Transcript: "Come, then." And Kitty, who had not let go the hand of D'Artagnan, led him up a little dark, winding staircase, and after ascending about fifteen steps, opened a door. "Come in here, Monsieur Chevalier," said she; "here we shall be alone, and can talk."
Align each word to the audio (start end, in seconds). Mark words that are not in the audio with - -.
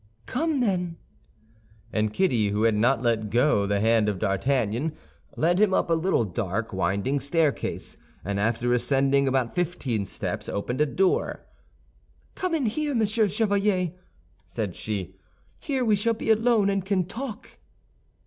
"Come, 0.25 0.61
then." 0.61 0.97
And 1.93 2.11
Kitty, 2.11 2.49
who 2.49 2.63
had 2.63 2.73
not 2.73 3.03
let 3.03 3.29
go 3.29 3.67
the 3.67 3.79
hand 3.79 4.09
of 4.09 4.17
D'Artagnan, 4.17 4.95
led 5.37 5.59
him 5.61 5.75
up 5.75 5.91
a 5.91 5.93
little 5.93 6.25
dark, 6.25 6.73
winding 6.73 7.19
staircase, 7.19 7.97
and 8.25 8.39
after 8.39 8.73
ascending 8.73 9.27
about 9.27 9.53
fifteen 9.53 10.05
steps, 10.05 10.49
opened 10.49 10.81
a 10.81 10.87
door. 10.87 11.45
"Come 12.33 12.55
in 12.55 12.65
here, 12.65 12.95
Monsieur 12.95 13.27
Chevalier," 13.27 13.91
said 14.47 14.73
she; 14.75 15.17
"here 15.59 15.85
we 15.85 15.95
shall 15.95 16.15
be 16.15 16.31
alone, 16.31 16.67
and 16.71 16.83
can 16.83 17.05
talk." 17.05 17.59